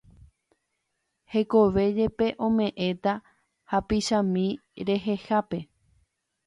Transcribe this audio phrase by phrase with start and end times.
[1.33, 3.13] Hekove jepe ome'ẽta
[3.71, 4.45] hapichami
[4.87, 5.57] rehehápe